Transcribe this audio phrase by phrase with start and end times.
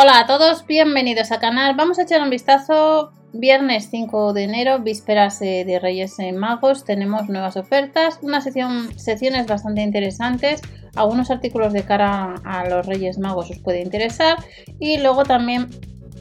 [0.00, 1.74] Hola a todos, bienvenidos al canal.
[1.74, 3.10] Vamos a echar un vistazo.
[3.32, 10.62] Viernes 5 de enero, vísperas de Reyes Magos, tenemos nuevas ofertas, unas secciones bastante interesantes,
[10.94, 14.36] algunos artículos de cara a los Reyes Magos os puede interesar
[14.78, 15.68] y luego también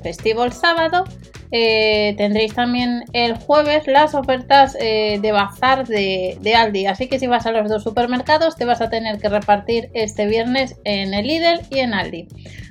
[0.01, 1.03] festivo el sábado.
[1.51, 6.87] Eh, tendréis también el jueves las ofertas eh, de bazar de, Aldi.
[6.87, 10.25] Así que si vas a los dos supermercados, te vas a tener que repartir este
[10.25, 12.27] viernes en el Lidl y en Aldi.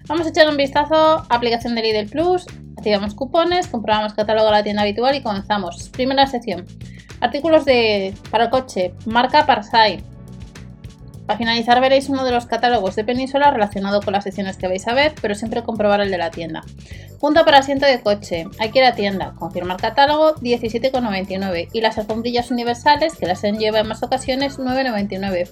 [0.08, 4.62] Vamos a echar un vistazo, aplicación de Lidl Plus, activamos cupones, comprobamos catálogo de la
[4.62, 5.88] tienda habitual y comenzamos.
[5.90, 6.64] Primera sección,
[7.20, 10.15] artículos de, para el coche, marca Parsai.
[11.26, 14.86] Para finalizar veréis uno de los catálogos de Península relacionado con las secciones que vais
[14.86, 16.62] a ver, pero siempre comprobar el de la tienda.
[17.20, 23.16] Punto para asiento de coche, aquí la tienda, confirmar catálogo 17,99 y las alfombrillas universales
[23.16, 25.50] que las lleva en más ocasiones 9,99.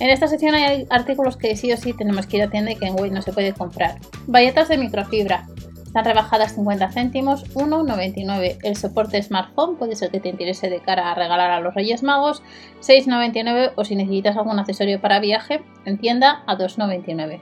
[0.00, 2.76] En esta sección hay artículos que sí o sí tenemos que ir a tienda y
[2.76, 3.98] que en Way no se puede comprar.
[4.26, 5.46] Valletas de microfibra.
[5.92, 8.56] Están rebajadas 50 céntimos, 1,99.
[8.62, 12.02] El soporte smartphone puede ser que te interese de cara a regalar a los Reyes
[12.02, 12.42] Magos,
[12.80, 17.40] 6,99 o si necesitas algún accesorio para viaje, en tienda a 2,99.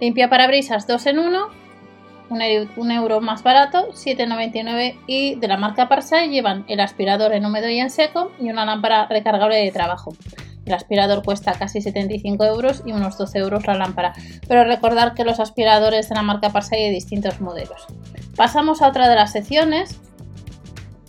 [0.00, 1.48] Limpia parabrisas 2 en 1,
[2.30, 7.68] un euro más barato, 7,99 y de la marca Parsai llevan el aspirador en húmedo
[7.68, 10.16] y en seco y una lámpara recargable de trabajo.
[10.66, 14.14] El aspirador cuesta casi 75 euros y unos 12 euros la lámpara,
[14.48, 17.86] pero recordar que los aspiradores de la marca Parsai hay de distintos modelos.
[18.36, 20.00] Pasamos a otra de las secciones.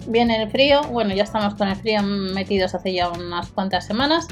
[0.07, 4.27] Viene el frío, bueno, ya estamos con el frío metidos hace ya unas cuantas semanas.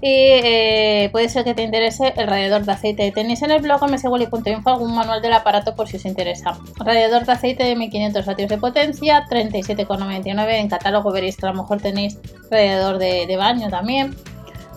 [0.00, 3.12] Y eh, puede ser que te interese el radiador de aceite.
[3.12, 6.58] Tenéis en el blog mswally.info algún manual del aparato por si os interesa.
[6.76, 10.54] Radiador de aceite de 1500 vatios de potencia, 37,99.
[10.54, 12.18] En catálogo veréis que a lo mejor tenéis
[12.50, 14.16] radiador de baño también.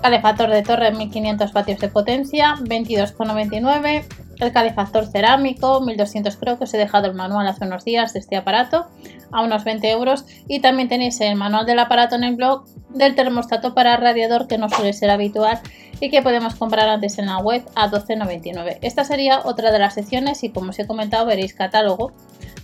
[0.01, 4.05] Calefactor de torre 1500 vatios de potencia, 22,99.
[4.39, 8.19] El calefactor cerámico, 1200 creo que os he dejado el manual hace unos días de
[8.19, 8.85] este aparato,
[9.31, 10.25] a unos 20 euros.
[10.47, 14.57] Y también tenéis el manual del aparato en el blog del termostato para radiador que
[14.57, 15.59] no suele ser habitual
[16.00, 18.79] y que podemos comprar antes en la web a 12,99.
[18.81, 22.11] Esta sería otra de las secciones y como os he comentado veréis catálogo,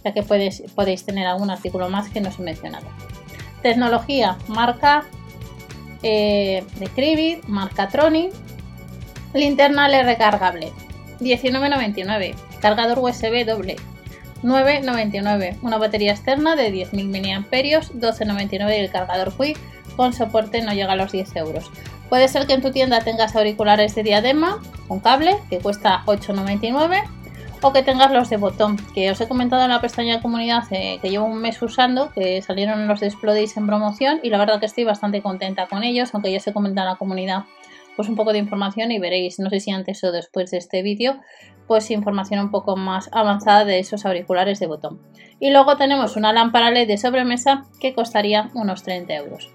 [0.03, 2.87] ya que podéis, podéis tener algún artículo más que no os he mencionado.
[3.61, 5.05] Tecnología, marca
[6.03, 8.29] eh, marca Troni,
[9.33, 10.71] linterna L recargable,
[11.19, 13.75] 19,99, cargador USB doble,
[14.43, 19.53] 9,99, una batería externa de 10.000 mAh, 12,99 y el cargador Qi
[19.95, 21.69] con soporte no llega a los 10 euros.
[22.09, 27.03] Puede ser que en tu tienda tengas auriculares de diadema con cable que cuesta 8,99
[27.61, 30.63] o que tengas los de botón, que os he comentado en la pestaña de comunidad
[30.71, 34.39] eh, que llevo un mes usando, que salieron los de Explodis en promoción y la
[34.39, 37.43] verdad que estoy bastante contenta con ellos, aunque ya se comenta en la comunidad
[37.95, 40.81] pues un poco de información y veréis, no sé si antes o después de este
[40.81, 41.19] vídeo,
[41.67, 45.01] pues información un poco más avanzada de esos auriculares de botón.
[45.39, 49.51] Y luego tenemos una lámpara LED de sobremesa que costaría unos 30 euros.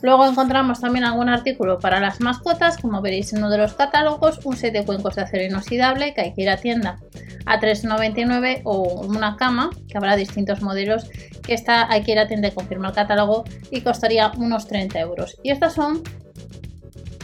[0.00, 4.40] Luego encontramos también algún artículo para las mascotas, como veréis en uno de los catálogos,
[4.44, 7.00] un set de cuencos de acero inoxidable que hay que ir a tienda
[7.46, 11.08] a 3,99 o una cama, que habrá distintos modelos,
[11.42, 15.00] que está, hay que ir a tienda y confirmar el catálogo y costaría unos 30
[15.00, 15.36] euros.
[15.42, 16.02] Y estas son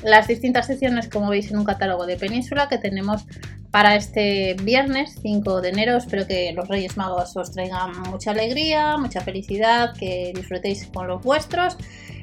[0.02, 3.24] las distintas secciones, como veis en un catálogo de Península que tenemos
[3.70, 5.96] para este viernes 5 de enero.
[5.96, 11.22] Espero que los Reyes Magos os traigan mucha alegría, mucha felicidad, que disfrutéis con los
[11.22, 11.76] vuestros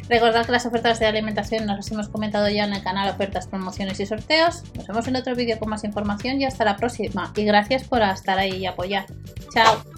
[0.09, 3.47] Recordad que las ofertas de alimentación nos las hemos comentado ya en el canal Ofertas,
[3.47, 4.63] Promociones y Sorteos.
[4.75, 7.31] Nos vemos en otro vídeo con más información y hasta la próxima.
[7.35, 9.05] Y gracias por estar ahí y apoyar.
[9.53, 9.90] Chao.